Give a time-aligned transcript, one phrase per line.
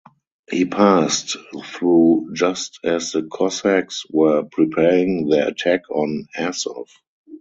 [0.49, 6.89] He passed through just as the Cossacks were preparing their attack on Azov.